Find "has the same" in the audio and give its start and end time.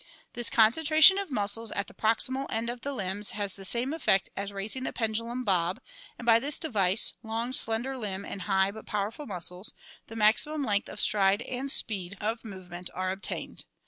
3.37-3.93